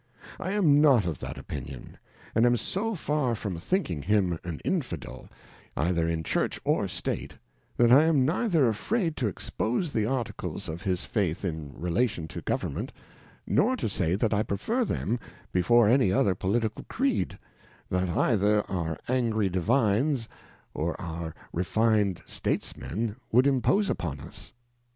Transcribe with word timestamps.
I 0.39 0.53
am 0.53 0.81
not 0.81 1.05
of 1.05 1.19
that 1.19 1.37
Opinion, 1.37 1.95
and 2.33 2.47
am 2.47 2.57
so 2.57 2.95
far 2.95 3.35
from 3.35 3.53
The 3.53 3.59
Preface. 3.59 3.69
49 3.69 3.85
from 3.85 3.85
thinking 3.85 4.01
him 4.01 4.39
an 4.43 4.59
Infidel 4.65 5.29
_either_inj^hurch 5.77 6.57
or 6.63 6.87
State, 6.87 7.35
that 7.77 7.91
I 7.91 8.05
anfneither 8.09 8.67
affmSTto 8.67 9.29
expose 9.29 9.93
the 9.93 10.07
Articles 10.07 10.67
of 10.67 10.81
his 10.81 11.05
Faith 11.05 11.45
in 11.45 11.69
Relatiork 11.73 12.29
to 12.29 12.41
GoWrnment, 12.41 12.89
nor 13.45 13.75
to 13.77 13.87
say 13.87 14.15
that 14.15 14.33
I 14.33 14.41
prefer 14.41 14.83
them 14.83 15.19
before 15.51 15.87
any 15.87 16.11
other 16.11 16.33
Political 16.33 16.83
Creed, 16.89 17.37
that 17.91 18.09
either 18.09 18.63
our 18.71 18.97
angry 19.07 19.49
Divines, 19.49 20.27
or 20.73 20.99
our 20.99 21.35
refined 21.53 22.23
States 22.25 22.75
men 22.75 23.17
would 23.31 23.45
impose 23.45 23.87
upon 23.87 24.19
us. 24.21 24.51